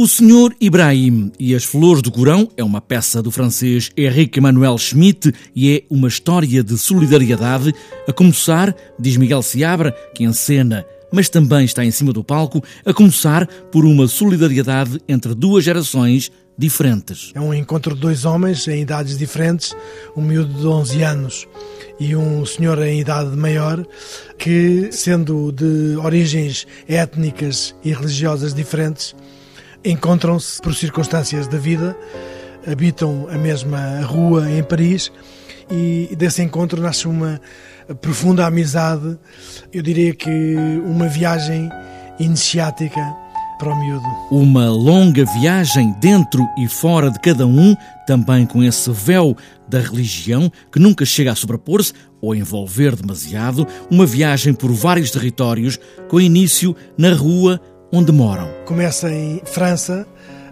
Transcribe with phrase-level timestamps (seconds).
[0.00, 4.78] O Senhor Ibrahim e as Flores do Corão é uma peça do francês Henrique Emmanuel
[4.78, 7.74] Schmitt e é uma história de solidariedade,
[8.06, 12.94] a começar, diz Miguel Seabra, que encena, mas também está em cima do palco, a
[12.94, 17.32] começar por uma solidariedade entre duas gerações diferentes.
[17.34, 19.74] É um encontro de dois homens em idades diferentes,
[20.16, 21.48] um miúdo de 11 anos
[21.98, 23.84] e um senhor em idade maior,
[24.38, 29.16] que, sendo de origens étnicas e religiosas diferentes,
[29.90, 31.96] encontram-se por circunstâncias da vida,
[32.66, 35.10] habitam a mesma rua em Paris
[35.70, 37.40] e desse encontro nasce uma
[38.00, 39.18] profunda amizade,
[39.72, 41.68] eu diria que uma viagem
[42.18, 43.00] iniciática
[43.58, 44.04] para o miúdo.
[44.30, 47.74] Uma longa viagem dentro e fora de cada um,
[48.06, 49.36] também com esse véu
[49.68, 55.78] da religião que nunca chega a sobrepor-se ou envolver demasiado, uma viagem por vários territórios,
[56.08, 57.60] com início na rua
[57.92, 58.48] onde moram.
[58.64, 60.06] Começa em França,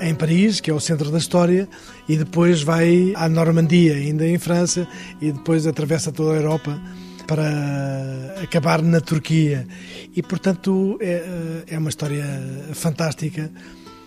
[0.00, 1.68] em Paris, que é o centro da história,
[2.08, 4.86] e depois vai à Normandia, ainda em França,
[5.20, 6.80] e depois atravessa toda a Europa
[7.26, 9.66] para acabar na Turquia.
[10.16, 12.24] E, portanto, é, é uma história
[12.72, 13.50] fantástica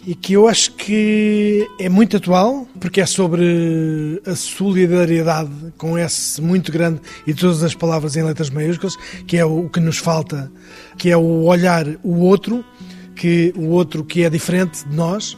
[0.06, 6.42] e que eu acho que é muito atual, porque é sobre a solidariedade com S
[6.42, 8.96] muito grande e todas as palavras em letras maiúsculas,
[9.28, 10.52] que é o que nos falta,
[10.98, 12.66] que é o olhar o outro
[13.22, 15.38] que o outro que é diferente de nós,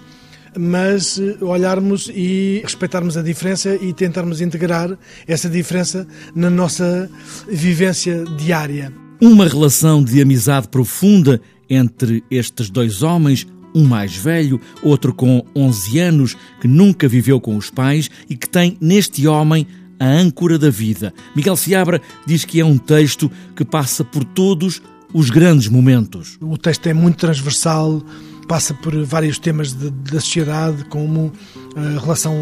[0.57, 7.09] mas eh, olharmos e respeitarmos a diferença e tentarmos integrar essa diferença na nossa
[7.45, 8.93] vivência diária.
[9.21, 13.45] Uma relação de amizade profunda entre estes dois homens,
[13.75, 18.47] um mais velho, outro com 11 anos, que nunca viveu com os pais e que
[18.47, 19.67] tem neste homem
[19.99, 21.13] a âncora da vida.
[21.35, 24.81] Miguel Seabra diz que é um texto que passa por todos
[25.13, 26.37] os grandes momentos.
[26.41, 28.01] O texto é muito transversal,
[28.47, 31.31] passa por vários temas de, da sociedade, como
[31.75, 32.35] a relação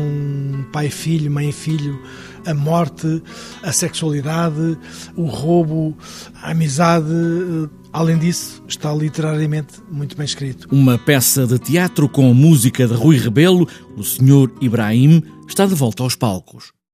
[0.71, 2.01] pai-filho, mãe-filho,
[2.45, 3.21] a morte,
[3.61, 4.77] a sexualidade,
[5.15, 5.95] o roubo,
[6.41, 7.11] a amizade.
[7.93, 10.67] Além disso, está literariamente muito bem escrito.
[10.71, 13.67] Uma peça de teatro com música de Rui Rebelo,
[13.97, 16.71] o Senhor Ibrahim, está de volta aos palcos.